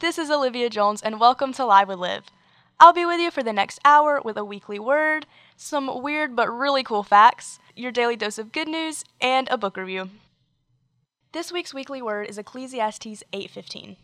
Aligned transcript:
This 0.00 0.16
is 0.16 0.30
Olivia 0.30 0.70
Jones, 0.70 1.02
and 1.02 1.18
welcome 1.18 1.52
to 1.54 1.64
Live 1.64 1.88
with 1.88 1.98
Liv. 1.98 2.22
I'll 2.78 2.92
be 2.92 3.04
with 3.04 3.18
you 3.18 3.32
for 3.32 3.42
the 3.42 3.52
next 3.52 3.80
hour 3.84 4.20
with 4.24 4.36
a 4.36 4.44
weekly 4.44 4.78
word, 4.78 5.26
some 5.56 6.02
weird 6.02 6.36
but 6.36 6.48
really 6.48 6.84
cool 6.84 7.02
facts, 7.02 7.58
your 7.74 7.90
daily 7.90 8.14
dose 8.14 8.38
of 8.38 8.52
good 8.52 8.68
news, 8.68 9.04
and 9.20 9.48
a 9.50 9.58
book 9.58 9.76
review. 9.76 10.10
This 11.32 11.50
week's 11.50 11.74
weekly 11.74 12.00
word 12.00 12.28
is 12.28 12.38
Ecclesiastes 12.38 13.24
8:15. 13.32 13.96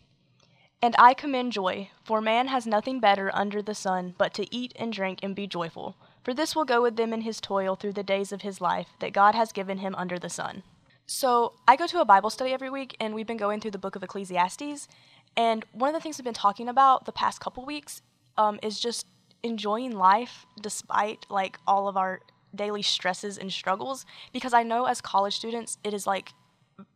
And 0.82 0.96
I 0.98 1.14
commend 1.14 1.52
joy, 1.52 1.90
for 2.02 2.20
man 2.20 2.48
has 2.48 2.66
nothing 2.66 2.98
better 2.98 3.30
under 3.32 3.62
the 3.62 3.72
sun 3.72 4.16
but 4.18 4.34
to 4.34 4.52
eat 4.52 4.72
and 4.74 4.92
drink 4.92 5.20
and 5.22 5.32
be 5.32 5.46
joyful, 5.46 5.94
for 6.24 6.34
this 6.34 6.56
will 6.56 6.64
go 6.64 6.82
with 6.82 6.96
them 6.96 7.12
in 7.12 7.20
his 7.20 7.40
toil 7.40 7.76
through 7.76 7.92
the 7.92 8.02
days 8.02 8.32
of 8.32 8.42
his 8.42 8.60
life 8.60 8.88
that 8.98 9.12
God 9.12 9.36
has 9.36 9.52
given 9.52 9.78
him 9.78 9.94
under 9.94 10.18
the 10.18 10.28
sun. 10.28 10.64
So, 11.06 11.52
I 11.68 11.76
go 11.76 11.86
to 11.86 12.00
a 12.00 12.04
Bible 12.04 12.30
study 12.30 12.52
every 12.52 12.70
week, 12.70 12.96
and 12.98 13.14
we've 13.14 13.26
been 13.26 13.36
going 13.36 13.60
through 13.60 13.72
the 13.72 13.78
book 13.78 13.94
of 13.94 14.02
Ecclesiastes. 14.02 14.88
And 15.36 15.64
one 15.72 15.88
of 15.88 15.94
the 15.94 16.00
things 16.00 16.16
we've 16.16 16.24
been 16.24 16.32
talking 16.32 16.68
about 16.68 17.04
the 17.04 17.12
past 17.12 17.40
couple 17.40 17.66
weeks 17.66 18.00
um, 18.38 18.58
is 18.62 18.80
just 18.80 19.06
enjoying 19.42 19.92
life 19.92 20.46
despite 20.60 21.26
like 21.28 21.58
all 21.66 21.88
of 21.88 21.96
our 21.96 22.20
daily 22.54 22.82
stresses 22.82 23.36
and 23.36 23.52
struggles. 23.52 24.06
Because 24.32 24.54
I 24.54 24.62
know 24.62 24.86
as 24.86 25.00
college 25.00 25.36
students, 25.36 25.76
it 25.84 25.92
is 25.92 26.06
like 26.06 26.32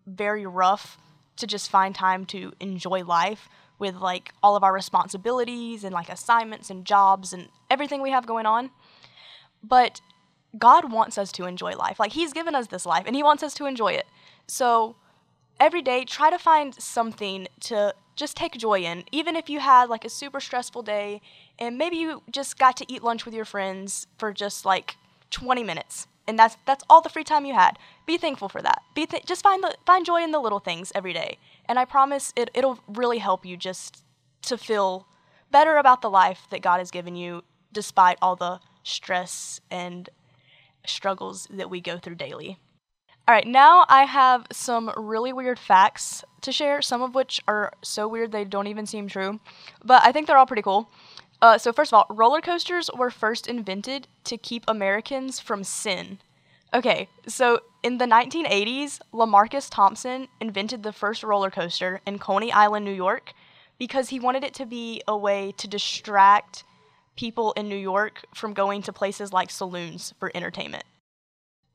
very 0.07 0.47
rough 0.47 0.97
to 1.37 1.47
just 1.47 1.71
find 1.71 1.95
time 1.95 2.25
to 2.27 2.53
enjoy 2.61 3.05
life 3.05 3.49
with 3.79 3.97
like 3.97 4.33
all 4.43 4.57
of 4.57 4.65
our 4.65 4.73
responsibilities 4.73 5.85
and 5.85 5.93
like 5.93 6.09
assignments 6.09 6.71
and 6.71 6.85
jobs 6.85 7.33
and 7.33 7.49
everything 7.71 8.03
we 8.03 8.11
have 8.11 8.27
going 8.27 8.47
on. 8.47 8.71
But 9.63 10.01
God 10.57 10.93
wants 10.93 11.19
us 11.19 11.31
to 11.33 11.45
enjoy 11.45 11.75
life. 11.75 11.99
Like, 11.99 12.13
He's 12.13 12.33
given 12.33 12.55
us 12.55 12.69
this 12.69 12.87
life 12.87 13.05
and 13.07 13.15
He 13.15 13.23
wants 13.23 13.43
us 13.43 13.55
to 13.55 13.67
enjoy 13.67 13.93
it. 13.93 14.07
So, 14.47 14.97
every 15.61 15.83
day, 15.83 16.05
try 16.05 16.31
to 16.31 16.39
find 16.39 16.75
something 16.75 17.49
to 17.61 17.95
just 18.17 18.37
take 18.37 18.57
joy 18.57 18.81
in. 18.81 19.05
Even 19.13 19.37
if 19.37 19.49
you 19.49 19.61
had 19.61 19.89
like 19.89 20.05
a 20.05 20.11
super 20.11 20.41
stressful 20.41 20.83
day 20.83 21.21
and 21.59 21.79
maybe 21.79 21.97
you 21.97 22.23
just 22.31 22.59
got 22.59 22.77
to 22.79 22.93
eat 22.93 23.03
lunch 23.03 23.25
with 23.25 23.35
your 23.35 23.45
friends 23.45 24.07
for 24.19 24.33
just 24.33 24.65
like 24.65 24.97
20 25.31 25.63
minutes. 25.63 26.07
And 26.27 26.39
that's 26.39 26.59
that's 26.67 26.85
all 26.91 27.01
the 27.01 27.09
free 27.09 27.25
time 27.25 27.47
you 27.47 27.55
had. 27.55 27.79
Be 28.05 28.19
thankful 28.19 28.51
for 28.51 28.61
that. 28.61 28.83
Be 28.95 29.07
th- 29.07 29.25
just 29.25 29.43
find 29.43 29.63
the 29.63 29.75
find 29.87 30.05
joy 30.05 30.23
in 30.23 30.31
the 30.31 30.41
little 30.41 30.59
things 30.59 30.93
every 30.95 31.15
day. 31.15 31.39
And 31.67 31.79
I 31.79 31.87
promise 31.87 32.33
it 32.37 32.51
it'll 32.53 32.81
really 32.87 33.19
help 33.19 33.47
you 33.47 33.57
just 33.57 34.03
to 34.43 34.59
feel 34.59 35.07
better 35.51 35.79
about 35.79 36.03
the 36.03 36.11
life 36.11 36.47
that 36.51 36.61
God 36.61 36.79
has 36.79 36.91
given 36.91 37.17
you 37.17 37.43
despite 37.73 38.19
all 38.21 38.37
the 38.37 38.61
stress 38.83 39.61
and 39.71 40.11
struggles 40.87 41.47
that 41.51 41.71
we 41.71 41.81
go 41.81 41.99
through 41.99 42.17
daily. 42.17 42.59
All 43.27 43.35
right, 43.35 43.47
now 43.47 43.85
I 43.89 44.05
have 44.05 44.47
some 44.51 44.91
really 44.97 45.35
weird 45.35 45.59
facts 45.59 46.25
to 46.41 46.51
share, 46.51 46.81
some 46.81 47.03
of 47.03 47.15
which 47.15 47.43
are 47.47 47.73
so 47.83 48.09
weird 48.09 48.33
they 48.33 48.45
don't 48.45 48.69
even 48.69 48.87
seem 48.87 49.07
true, 49.07 49.39
but 49.85 50.03
I 50.03 50.13
think 50.13 50.27
they're 50.27 50.39
all 50.39 50.47
pretty 50.47 50.63
cool. 50.63 50.91
Uh, 51.43 51.59
so, 51.59 51.73
first 51.73 51.93
of 51.93 51.99
all, 51.99 52.17
roller 52.17 52.41
coasters 52.41 52.89
were 52.97 53.11
first 53.11 53.47
invented 53.47 54.09
to 54.25 54.39
keep 54.39 54.65
Americans 54.67 55.39
from 55.41 55.63
sin. 55.63 56.19
Okay, 56.75 57.09
so 57.27 57.61
in 57.83 57.99
the 57.99 58.05
1980s, 58.07 59.01
Lamarcus 59.13 59.69
Thompson 59.71 60.29
invented 60.41 60.83
the 60.83 60.93
first 60.93 61.23
roller 61.23 61.51
coaster 61.51 62.01
in 62.07 62.19
Coney 62.19 62.51
Island, 62.53 62.85
New 62.85 62.93
York, 62.93 63.33
because 63.79 64.09
he 64.09 64.21
wanted 64.21 64.45
it 64.45 64.55
to 64.55 64.67
be 64.67 65.03
a 65.07 65.17
way 65.17 65.53
to 65.59 65.69
distract 65.69 66.65
people 67.19 67.51
in 67.57 67.69
New 67.69 67.77
York 67.77 68.25
from 68.33 68.55
going 68.55 68.81
to 68.81 68.93
places 68.93 69.33
like 69.33 69.51
saloons 69.51 70.15
for 70.21 70.31
entertainment. 70.37 70.85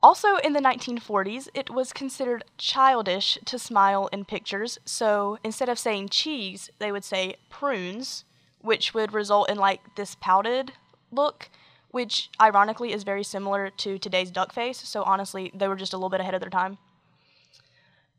Also, 0.02 0.38
in 0.38 0.54
the 0.54 0.62
1940s, 0.62 1.50
it 1.54 1.70
was 1.70 1.92
considered 1.92 2.46
childish 2.58 3.38
to 3.44 3.60
smile 3.60 4.08
in 4.14 4.24
pictures, 4.24 4.80
so 4.86 5.38
instead 5.44 5.68
of 5.68 5.78
saying 5.78 6.08
cheese, 6.08 6.70
they 6.80 6.94
would 6.94 7.04
say 7.04 7.36
prunes, 7.50 8.24
which 8.62 8.94
would 8.94 9.12
result 9.12 9.50
in 9.50 9.58
like 9.58 9.82
this 9.96 10.16
pouted 10.16 10.72
look, 11.12 11.50
which 11.92 12.30
ironically 12.42 12.94
is 12.94 13.04
very 13.04 13.24
similar 13.24 13.70
to 13.70 14.00
today's 14.00 14.32
duck 14.32 14.54
face, 14.54 14.78
so 14.78 15.04
honestly, 15.04 15.52
they 15.54 15.68
were 15.68 15.76
just 15.76 15.94
a 15.94 15.98
little 15.98 16.10
bit 16.10 16.22
ahead 16.22 16.34
of 16.34 16.40
their 16.40 16.50
time. 16.50 16.78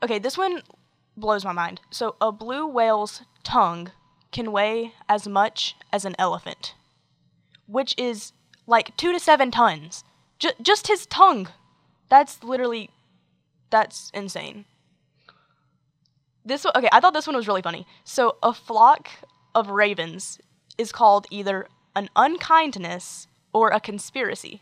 Okay, 0.03 0.19
this 0.19 0.37
one 0.37 0.61
blows 1.17 1.45
my 1.45 1.53
mind. 1.53 1.81
So, 1.91 2.17
a 2.21 2.31
blue 2.31 2.67
whale's 2.67 3.23
tongue 3.43 3.93
can 4.31 4.53
weigh 4.53 4.93
as 5.09 5.27
much 5.27 5.75
as 5.91 6.05
an 6.05 6.17
elephant 6.19 6.75
which 7.67 7.95
is 7.99 8.33
like 8.67 8.97
two 8.97 9.13
to 9.13 9.21
seven 9.21 9.51
tons. 9.51 10.05
J- 10.39 10.53
just 10.61 10.89
his 10.89 11.07
tongue. 11.07 11.49
That's 12.09 12.43
literally, 12.43 12.91
that's 13.71 14.11
insane. 14.15 14.65
This 16.45 16.65
one, 16.65 16.73
okay, 16.77 16.91
I 16.93 17.01
thought 17.01 17.15
this 17.15 17.27
one 17.27 17.37
was 17.37 17.49
really 17.49 17.63
funny. 17.63 17.87
So 18.05 18.37
a 18.43 18.53
flock 18.53 19.09
of 19.55 19.71
ravens 19.71 20.39
is 20.77 20.93
called 20.93 21.27
either 21.31 21.69
an 21.97 22.09
unkindness 22.17 23.29
or 23.53 23.71
a 23.71 23.81
conspiracy. 23.81 24.61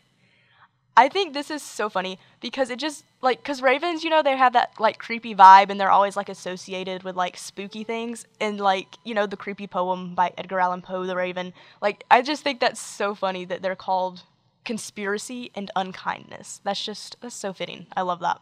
I 0.96 1.08
think 1.08 1.32
this 1.32 1.50
is 1.50 1.62
so 1.62 1.88
funny 1.88 2.18
because 2.40 2.68
it 2.68 2.78
just 2.78 3.04
like 3.22 3.42
cuz 3.42 3.62
ravens, 3.62 4.04
you 4.04 4.10
know, 4.10 4.22
they 4.22 4.36
have 4.36 4.52
that 4.52 4.78
like 4.78 4.98
creepy 4.98 5.34
vibe 5.34 5.70
and 5.70 5.80
they're 5.80 5.90
always 5.90 6.16
like 6.16 6.28
associated 6.28 7.02
with 7.02 7.16
like 7.16 7.36
spooky 7.36 7.82
things 7.82 8.26
and 8.40 8.60
like, 8.60 8.98
you 9.02 9.14
know, 9.14 9.26
the 9.26 9.36
creepy 9.36 9.66
poem 9.66 10.14
by 10.14 10.32
Edgar 10.36 10.60
Allan 10.60 10.82
Poe 10.82 11.06
the 11.06 11.16
Raven. 11.16 11.54
Like 11.80 12.04
I 12.10 12.20
just 12.20 12.42
think 12.42 12.60
that's 12.60 12.80
so 12.80 13.14
funny 13.14 13.46
that 13.46 13.62
they're 13.62 13.74
called 13.74 14.24
conspiracy 14.64 15.50
and 15.54 15.70
unkindness. 15.74 16.60
That's 16.62 16.84
just 16.84 17.16
that's 17.20 17.34
so 17.34 17.54
fitting. 17.54 17.86
I 17.96 18.02
love 18.02 18.20
that. 18.20 18.40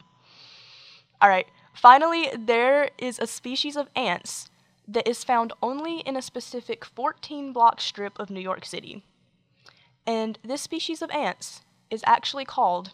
All 1.20 1.28
right. 1.28 1.46
Finally, 1.72 2.30
there 2.36 2.90
is 2.98 3.18
a 3.18 3.26
species 3.26 3.76
of 3.76 3.88
ants 3.94 4.50
that 4.88 5.08
is 5.08 5.22
found 5.22 5.52
only 5.62 6.00
in 6.00 6.16
a 6.16 6.22
specific 6.22 6.84
14 6.84 7.52
block 7.52 7.80
strip 7.80 8.18
of 8.18 8.28
New 8.28 8.40
York 8.40 8.64
City. 8.64 9.04
And 10.04 10.38
this 10.42 10.62
species 10.62 11.00
of 11.00 11.10
ants 11.10 11.62
is 11.90 12.02
actually 12.06 12.44
called 12.44 12.92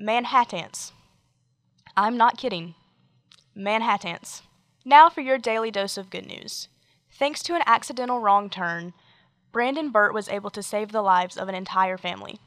ManhattAnts. 0.00 0.92
I'm 1.96 2.16
not 2.16 2.38
kidding. 2.38 2.74
ManhattAnts. 3.56 4.42
Now 4.84 5.08
for 5.08 5.20
your 5.20 5.38
daily 5.38 5.70
dose 5.70 5.96
of 5.96 6.10
good 6.10 6.26
news. 6.26 6.68
Thanks 7.10 7.42
to 7.44 7.54
an 7.54 7.62
accidental 7.66 8.20
wrong 8.20 8.48
turn, 8.48 8.94
Brandon 9.52 9.90
Burt 9.90 10.14
was 10.14 10.28
able 10.28 10.50
to 10.50 10.62
save 10.62 10.92
the 10.92 11.02
lives 11.02 11.36
of 11.36 11.48
an 11.48 11.54
entire 11.54 11.98
family. 11.98 12.38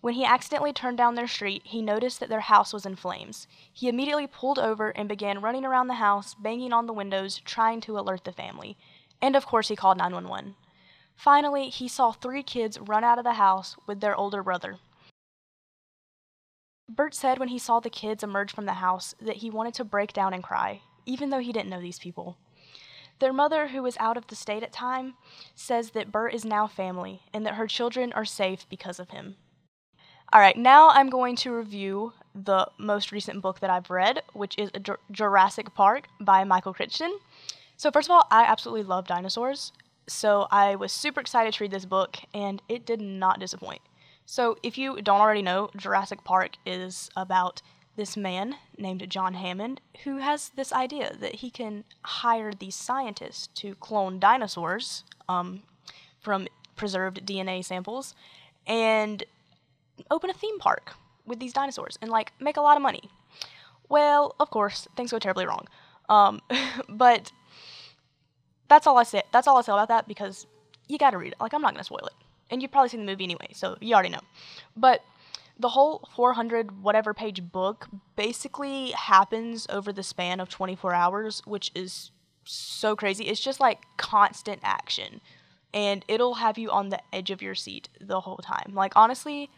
When 0.00 0.14
he 0.14 0.24
accidentally 0.24 0.72
turned 0.72 0.98
down 0.98 1.14
their 1.14 1.26
street, 1.26 1.62
he 1.64 1.82
noticed 1.82 2.20
that 2.20 2.28
their 2.28 2.40
house 2.40 2.72
was 2.72 2.86
in 2.86 2.96
flames. 2.96 3.46
He 3.72 3.88
immediately 3.88 4.26
pulled 4.26 4.58
over 4.58 4.90
and 4.90 5.08
began 5.08 5.42
running 5.42 5.64
around 5.64 5.88
the 5.88 5.94
house, 5.94 6.34
banging 6.34 6.72
on 6.72 6.86
the 6.86 6.92
windows, 6.92 7.40
trying 7.44 7.80
to 7.82 7.98
alert 7.98 8.24
the 8.24 8.32
family. 8.32 8.78
And 9.20 9.36
of 9.36 9.46
course, 9.46 9.68
he 9.68 9.76
called 9.76 9.98
911. 9.98 10.54
Finally, 11.14 11.70
he 11.70 11.88
saw 11.88 12.12
three 12.12 12.42
kids 12.42 12.78
run 12.78 13.04
out 13.04 13.18
of 13.18 13.24
the 13.24 13.34
house 13.34 13.76
with 13.86 14.00
their 14.00 14.14
older 14.14 14.42
brother. 14.42 14.78
Burt 16.88 17.14
said 17.14 17.38
when 17.38 17.48
he 17.48 17.58
saw 17.58 17.80
the 17.80 17.90
kids 17.90 18.22
emerge 18.22 18.52
from 18.52 18.66
the 18.66 18.74
house 18.74 19.14
that 19.20 19.36
he 19.36 19.50
wanted 19.50 19.74
to 19.74 19.84
break 19.84 20.12
down 20.12 20.32
and 20.32 20.42
cry, 20.42 20.82
even 21.04 21.30
though 21.30 21.40
he 21.40 21.52
didn't 21.52 21.70
know 21.70 21.80
these 21.80 21.98
people. 21.98 22.38
Their 23.18 23.32
mother, 23.32 23.68
who 23.68 23.82
was 23.82 23.96
out 23.98 24.16
of 24.16 24.26
the 24.26 24.36
state 24.36 24.62
at 24.62 24.72
time, 24.72 25.14
says 25.54 25.90
that 25.90 26.12
Burt 26.12 26.34
is 26.34 26.44
now 26.44 26.66
family 26.66 27.22
and 27.32 27.44
that 27.46 27.54
her 27.54 27.66
children 27.66 28.12
are 28.12 28.24
safe 28.24 28.68
because 28.68 29.00
of 29.00 29.10
him. 29.10 29.36
All 30.32 30.40
right, 30.40 30.56
now 30.56 30.90
I'm 30.90 31.08
going 31.08 31.36
to 31.36 31.52
review 31.52 32.12
the 32.34 32.68
most 32.78 33.12
recent 33.12 33.40
book 33.40 33.60
that 33.60 33.70
I've 33.70 33.90
read, 33.90 34.22
which 34.32 34.58
is 34.58 34.70
Jurassic 35.10 35.74
Park 35.74 36.08
by 36.20 36.44
Michael 36.44 36.74
Crichton. 36.74 37.18
So, 37.76 37.90
first 37.90 38.08
of 38.08 38.12
all, 38.12 38.26
I 38.30 38.44
absolutely 38.44 38.82
love 38.82 39.06
dinosaurs. 39.06 39.72
So, 40.08 40.46
I 40.50 40.74
was 40.76 40.92
super 40.92 41.20
excited 41.20 41.54
to 41.54 41.64
read 41.64 41.70
this 41.70 41.84
book, 41.84 42.18
and 42.34 42.60
it 42.68 42.84
did 42.84 43.00
not 43.00 43.40
disappoint. 43.40 43.80
So, 44.28 44.58
if 44.62 44.76
you 44.76 45.00
don't 45.00 45.20
already 45.20 45.42
know, 45.42 45.70
Jurassic 45.76 46.24
Park 46.24 46.56
is 46.66 47.10
about 47.16 47.62
this 47.96 48.16
man 48.16 48.56
named 48.76 49.08
John 49.08 49.34
Hammond 49.34 49.80
who 50.04 50.18
has 50.18 50.50
this 50.50 50.72
idea 50.72 51.16
that 51.18 51.36
he 51.36 51.48
can 51.48 51.84
hire 52.02 52.52
these 52.52 52.74
scientists 52.74 53.46
to 53.54 53.74
clone 53.76 54.18
dinosaurs 54.18 55.04
um, 55.28 55.62
from 56.20 56.46
preserved 56.74 57.24
DNA 57.24 57.64
samples 57.64 58.14
and 58.66 59.24
open 60.10 60.28
a 60.28 60.34
theme 60.34 60.58
park 60.58 60.94
with 61.24 61.40
these 61.40 61.52
dinosaurs 61.52 61.96
and 62.02 62.10
like 62.10 62.32
make 62.38 62.56
a 62.56 62.60
lot 62.60 62.76
of 62.76 62.82
money. 62.82 63.08
Well, 63.88 64.34
of 64.38 64.50
course, 64.50 64.86
things 64.96 65.12
go 65.12 65.18
terribly 65.18 65.46
wrong. 65.46 65.66
Um, 66.08 66.42
but 66.88 67.32
that's 68.68 68.86
all 68.86 68.98
I 68.98 69.04
say. 69.04 69.22
That's 69.32 69.46
all 69.46 69.56
I 69.56 69.62
say 69.62 69.72
about 69.72 69.88
that 69.88 70.08
because 70.08 70.46
you 70.88 70.98
got 70.98 71.10
to 71.10 71.18
read 71.18 71.32
it. 71.32 71.40
Like 71.40 71.54
I'm 71.54 71.62
not 71.62 71.74
gonna 71.74 71.84
spoil 71.84 72.06
it 72.06 72.25
and 72.50 72.62
you've 72.62 72.70
probably 72.70 72.88
seen 72.88 73.00
the 73.00 73.06
movie 73.06 73.24
anyway, 73.24 73.48
so 73.52 73.76
you 73.80 73.94
already 73.94 74.10
know. 74.10 74.20
But 74.76 75.02
the 75.58 75.70
whole 75.70 76.08
400 76.14 76.82
whatever 76.82 77.14
page 77.14 77.50
book 77.50 77.88
basically 78.14 78.90
happens 78.90 79.66
over 79.70 79.92
the 79.92 80.02
span 80.02 80.40
of 80.40 80.48
24 80.48 80.92
hours, 80.92 81.42
which 81.46 81.70
is 81.74 82.10
so 82.44 82.94
crazy. 82.94 83.24
It's 83.24 83.40
just 83.40 83.60
like 83.60 83.82
constant 83.96 84.60
action. 84.62 85.20
And 85.72 86.04
it'll 86.08 86.34
have 86.34 86.58
you 86.58 86.70
on 86.70 86.90
the 86.90 87.00
edge 87.12 87.30
of 87.30 87.42
your 87.42 87.54
seat 87.54 87.88
the 88.00 88.20
whole 88.20 88.38
time. 88.38 88.72
Like, 88.72 88.92
honestly, 88.96 89.50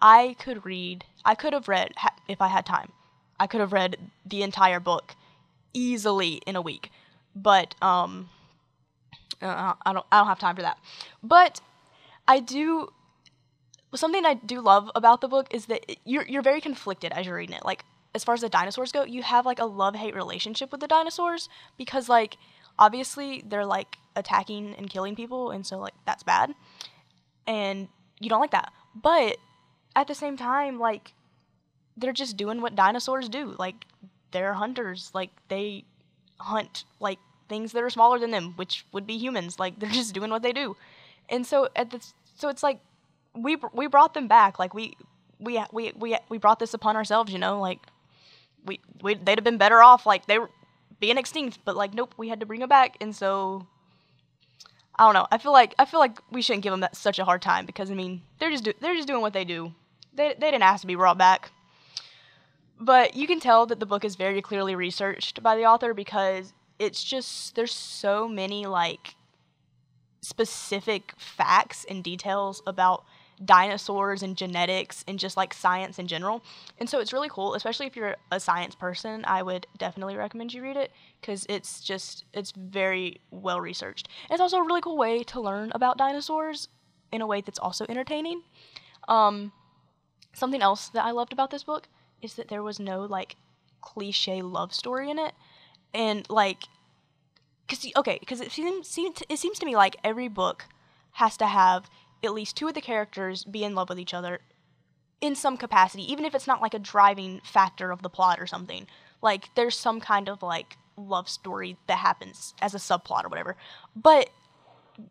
I 0.00 0.36
could 0.38 0.64
read, 0.64 1.04
I 1.24 1.34
could 1.34 1.52
have 1.52 1.68
read, 1.68 1.92
if 2.28 2.42
I 2.42 2.48
had 2.48 2.66
time, 2.66 2.92
I 3.38 3.46
could 3.46 3.60
have 3.60 3.72
read 3.72 3.96
the 4.26 4.42
entire 4.42 4.80
book 4.80 5.14
easily 5.72 6.42
in 6.46 6.56
a 6.56 6.62
week. 6.62 6.90
But, 7.34 7.74
um, 7.80 8.28
uh, 9.42 9.74
I 9.84 9.92
don't 9.92 10.06
I 10.10 10.18
don't 10.18 10.26
have 10.26 10.38
time 10.38 10.56
for 10.56 10.62
that. 10.62 10.78
But 11.22 11.60
I 12.26 12.40
do 12.40 12.88
something 13.94 14.24
I 14.26 14.34
do 14.34 14.60
love 14.60 14.90
about 14.94 15.20
the 15.20 15.28
book 15.28 15.46
is 15.52 15.66
that 15.66 15.84
you're 16.04 16.26
you're 16.26 16.42
very 16.42 16.60
conflicted 16.60 17.12
as 17.12 17.26
you're 17.26 17.36
reading 17.36 17.56
it. 17.56 17.64
Like 17.64 17.84
as 18.14 18.24
far 18.24 18.34
as 18.34 18.40
the 18.40 18.48
dinosaurs 18.48 18.92
go, 18.92 19.04
you 19.04 19.22
have 19.22 19.46
like 19.46 19.58
a 19.58 19.64
love 19.64 19.94
hate 19.94 20.14
relationship 20.14 20.72
with 20.72 20.80
the 20.80 20.88
dinosaurs 20.88 21.48
because 21.76 22.08
like 22.08 22.36
obviously 22.78 23.42
they're 23.46 23.66
like 23.66 23.96
attacking 24.16 24.74
and 24.74 24.90
killing 24.90 25.14
people, 25.14 25.50
and 25.50 25.66
so 25.66 25.78
like 25.78 25.94
that's 26.06 26.22
bad, 26.22 26.54
and 27.46 27.88
you 28.20 28.28
don't 28.28 28.40
like 28.40 28.52
that. 28.52 28.72
But 28.94 29.38
at 29.96 30.06
the 30.08 30.14
same 30.14 30.36
time, 30.36 30.78
like 30.78 31.12
they're 31.96 32.12
just 32.12 32.36
doing 32.36 32.60
what 32.60 32.74
dinosaurs 32.74 33.28
do. 33.28 33.54
Like 33.58 33.84
they're 34.30 34.54
hunters. 34.54 35.10
Like 35.14 35.30
they 35.48 35.84
hunt 36.38 36.84
like 37.00 37.18
things 37.48 37.72
that 37.72 37.82
are 37.82 37.90
smaller 37.90 38.18
than 38.18 38.30
them, 38.30 38.54
which 38.56 38.84
would 38.92 39.06
be 39.06 39.16
humans. 39.16 39.58
Like 39.58 39.78
they're 39.78 39.90
just 39.90 40.14
doing 40.14 40.30
what 40.30 40.42
they 40.42 40.52
do, 40.52 40.76
and 41.28 41.46
so 41.46 41.68
at 41.74 41.90
the 41.90 42.04
so 42.36 42.48
it's 42.48 42.62
like 42.62 42.80
we 43.34 43.56
we 43.72 43.86
brought 43.86 44.14
them 44.14 44.28
back. 44.28 44.58
Like 44.58 44.74
we 44.74 44.96
we 45.38 45.62
we 45.72 45.92
we 45.96 46.16
we 46.28 46.38
brought 46.38 46.58
this 46.58 46.74
upon 46.74 46.96
ourselves. 46.96 47.32
You 47.32 47.38
know, 47.38 47.60
like 47.60 47.80
we 48.64 48.80
we 49.02 49.14
they'd 49.14 49.38
have 49.38 49.44
been 49.44 49.58
better 49.58 49.82
off 49.82 50.06
like 50.06 50.26
they 50.26 50.38
were 50.38 50.50
being 51.00 51.18
extinct, 51.18 51.58
but 51.64 51.76
like 51.76 51.94
nope, 51.94 52.14
we 52.16 52.28
had 52.28 52.40
to 52.40 52.46
bring 52.46 52.60
them 52.60 52.68
back, 52.68 52.96
and 53.00 53.14
so. 53.14 53.66
I 54.96 55.06
don't 55.06 55.14
know. 55.14 55.26
I 55.32 55.38
feel 55.38 55.50
like 55.50 55.74
I 55.76 55.86
feel 55.86 55.98
like 55.98 56.20
we 56.30 56.40
shouldn't 56.40 56.62
give 56.62 56.70
them 56.70 56.78
that, 56.78 56.94
such 56.94 57.18
a 57.18 57.24
hard 57.24 57.42
time 57.42 57.66
because 57.66 57.90
I 57.90 57.94
mean 57.94 58.22
they're 58.38 58.52
just 58.52 58.62
do, 58.62 58.72
they're 58.80 58.94
just 58.94 59.08
doing 59.08 59.22
what 59.22 59.32
they 59.32 59.44
do. 59.44 59.72
They 60.14 60.36
they 60.38 60.52
didn't 60.52 60.62
ask 60.62 60.82
to 60.82 60.86
be 60.86 60.94
brought 60.94 61.18
back. 61.18 61.50
But 62.78 63.16
you 63.16 63.26
can 63.26 63.40
tell 63.40 63.66
that 63.66 63.80
the 63.80 63.86
book 63.86 64.04
is 64.04 64.14
very 64.14 64.40
clearly 64.40 64.76
researched 64.76 65.42
by 65.42 65.56
the 65.56 65.64
author 65.64 65.94
because 65.94 66.52
it's 66.78 67.02
just 67.02 67.56
there's 67.56 67.72
so 67.72 68.28
many 68.28 68.66
like 68.66 69.16
specific 70.24 71.12
facts 71.16 71.84
and 71.88 72.02
details 72.02 72.62
about 72.66 73.04
dinosaurs 73.44 74.22
and 74.22 74.36
genetics 74.36 75.04
and 75.08 75.18
just 75.18 75.36
like 75.36 75.52
science 75.52 75.98
in 75.98 76.06
general. 76.06 76.42
And 76.78 76.88
so 76.88 77.00
it's 77.00 77.12
really 77.12 77.28
cool, 77.28 77.54
especially 77.54 77.86
if 77.86 77.96
you're 77.96 78.16
a 78.30 78.38
science 78.38 78.74
person. 78.74 79.24
I 79.26 79.42
would 79.42 79.66
definitely 79.76 80.16
recommend 80.16 80.54
you 80.54 80.62
read 80.62 80.76
it 80.76 80.92
because 81.20 81.44
it's 81.48 81.80
just 81.80 82.24
it's 82.32 82.52
very 82.52 83.20
well 83.30 83.60
researched. 83.60 84.08
It's 84.30 84.40
also 84.40 84.58
a 84.58 84.64
really 84.64 84.80
cool 84.80 84.96
way 84.96 85.22
to 85.24 85.40
learn 85.40 85.72
about 85.74 85.98
dinosaurs 85.98 86.68
in 87.12 87.20
a 87.20 87.26
way 87.26 87.40
that's 87.40 87.58
also 87.58 87.86
entertaining. 87.88 88.42
Um, 89.08 89.52
something 90.32 90.62
else 90.62 90.88
that 90.90 91.04
I 91.04 91.10
loved 91.10 91.32
about 91.32 91.50
this 91.50 91.64
book 91.64 91.88
is 92.22 92.34
that 92.34 92.48
there 92.48 92.62
was 92.62 92.78
no 92.80 93.02
like 93.02 93.36
cliche 93.80 94.42
love 94.42 94.72
story 94.72 95.10
in 95.10 95.18
it, 95.18 95.34
and 95.92 96.28
like, 96.30 96.64
cause 97.68 97.86
okay, 97.96 98.18
because 98.18 98.40
it 98.40 98.52
seems 98.52 98.88
seems 98.88 99.22
it 99.28 99.38
seems 99.38 99.58
to 99.58 99.66
me 99.66 99.76
like 99.76 99.96
every 100.04 100.28
book 100.28 100.66
has 101.12 101.36
to 101.36 101.46
have 101.46 101.88
at 102.22 102.32
least 102.32 102.56
two 102.56 102.68
of 102.68 102.74
the 102.74 102.80
characters 102.80 103.44
be 103.44 103.64
in 103.64 103.74
love 103.74 103.88
with 103.88 103.98
each 103.98 104.14
other 104.14 104.40
in 105.20 105.34
some 105.34 105.56
capacity, 105.56 106.10
even 106.10 106.24
if 106.24 106.34
it's 106.34 106.46
not 106.46 106.60
like 106.60 106.74
a 106.74 106.78
driving 106.78 107.40
factor 107.44 107.90
of 107.90 108.02
the 108.02 108.10
plot 108.10 108.38
or 108.40 108.46
something. 108.46 108.86
Like 109.22 109.48
there's 109.54 109.78
some 109.78 110.00
kind 110.00 110.28
of 110.28 110.42
like 110.42 110.76
love 110.96 111.28
story 111.28 111.76
that 111.86 111.98
happens 111.98 112.54
as 112.60 112.74
a 112.74 112.78
subplot 112.78 113.24
or 113.24 113.28
whatever. 113.28 113.56
But 113.96 114.30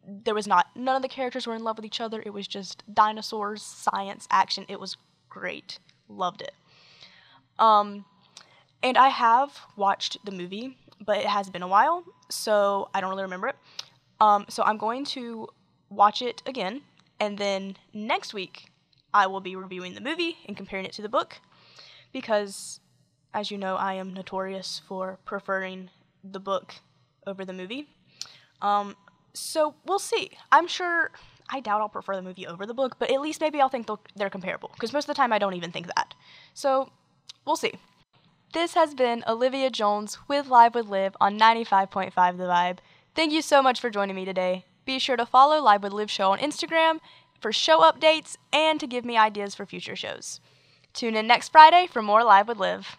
there 0.08 0.36
was 0.36 0.48
not 0.48 0.68
none 0.76 0.96
of 0.96 1.02
the 1.02 1.08
characters 1.08 1.48
were 1.48 1.56
in 1.56 1.64
love 1.64 1.78
with 1.78 1.86
each 1.86 2.00
other. 2.00 2.22
It 2.26 2.34
was 2.34 2.48
just 2.48 2.84
dinosaurs, 2.94 3.62
science, 3.62 4.28
action. 4.30 4.66
It 4.68 4.80
was 4.80 4.98
great. 5.30 5.80
Loved 6.08 6.42
it. 6.42 6.54
Um 7.60 8.06
and 8.84 8.98
I 8.98 9.10
have 9.10 9.58
watched 9.76 10.24
the 10.26 10.32
movie, 10.32 10.78
but 11.04 11.18
it 11.18 11.26
has 11.26 11.50
been 11.50 11.64
a 11.64 11.68
while, 11.68 12.04
so 12.30 12.90
I 12.94 13.02
don't 13.02 13.10
really 13.10 13.24
remember 13.24 13.48
it. 13.48 13.56
Um 14.22 14.46
so 14.50 14.64
I'm 14.64 14.78
going 14.78 15.06
to 15.06 15.48
watch 15.90 16.22
it 16.22 16.44
again 16.46 16.82
and 17.24 17.38
then 17.38 17.78
next 17.94 18.34
week, 18.34 18.70
I 19.14 19.28
will 19.28 19.40
be 19.40 19.56
reviewing 19.56 19.94
the 19.94 20.02
movie 20.02 20.40
and 20.46 20.58
comparing 20.58 20.86
it 20.86 20.92
to 20.94 21.02
the 21.02 21.08
book 21.08 21.40
because, 22.12 22.82
as 23.34 23.50
you 23.50 23.58
know, 23.58 23.76
I 23.76 23.94
am 23.94 24.14
notorious 24.14 24.82
for 24.88 25.20
preferring 25.24 25.90
the 26.22 26.40
book 26.40 26.76
over 27.26 27.46
the 27.46 27.54
movie. 27.54 27.88
Um, 28.62 28.98
so 29.34 29.76
we'll 29.86 30.00
see. 30.00 30.32
I'm 30.52 30.68
sure. 30.68 31.12
I 31.50 31.60
doubt 31.60 31.82
I'll 31.82 31.90
prefer 31.90 32.16
the 32.16 32.22
movie 32.22 32.48
over 32.48 32.66
the 32.66 32.74
book, 32.74 32.98
but 33.00 33.12
at 33.12 33.22
least 33.22 33.40
maybe 33.40 33.62
I'll 33.62 33.70
think 33.70 33.88
they're 34.16 34.30
comparable 34.30 34.72
because 34.74 34.92
most 34.92 35.04
of 35.04 35.16
the 35.16 35.22
time 35.22 35.32
I 35.32 35.40
don't 35.40 35.54
even 35.54 35.72
think 35.72 35.88
that. 35.88 36.14
So 36.54 36.90
we'll 37.46 37.58
see. 37.58 37.74
This 38.54 38.76
has 38.76 38.94
been 38.94 39.24
Olivia 39.28 39.72
Jones 39.72 40.20
with 40.28 40.46
Live 40.48 40.76
with 40.76 40.88
Liv 40.88 41.18
on 41.20 41.40
95.5 41.40 42.14
The 42.38 42.44
Vibe. 42.44 42.78
Thank 43.16 43.34
you 43.34 43.42
so 43.42 43.64
much 43.64 43.80
for 43.80 43.90
joining 43.90 44.16
me 44.16 44.26
today. 44.26 44.66
Be 44.86 45.00
sure 45.00 45.18
to 45.18 45.26
follow 45.26 45.60
Live 45.60 45.82
with 45.82 45.92
Liv 45.92 46.12
Show 46.12 46.34
on 46.34 46.38
Instagram 46.38 47.00
for 47.42 47.52
show 47.52 47.80
updates 47.80 48.38
and 48.54 48.80
to 48.80 48.86
give 48.86 49.06
me 49.06 49.18
ideas 49.18 49.56
for 49.56 49.66
future 49.66 49.96
shows. 49.96 50.40
Tune 50.94 51.16
in 51.16 51.26
next 51.26 51.52
Friday 51.52 51.88
for 51.88 52.04
more 52.04 52.24
Live 52.24 52.48
with 52.48 52.60
Liv. 52.60 52.96